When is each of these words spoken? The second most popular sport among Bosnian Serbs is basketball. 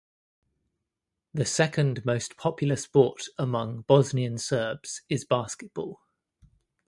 The 1.35 1.45
second 1.45 2.03
most 2.05 2.35
popular 2.35 2.75
sport 2.75 3.25
among 3.37 3.81
Bosnian 3.83 4.39
Serbs 4.39 5.03
is 5.09 5.25
basketball. 5.25 5.99